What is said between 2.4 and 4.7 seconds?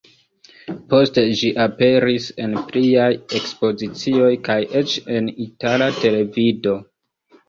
en pliaj ekspozicioj kaj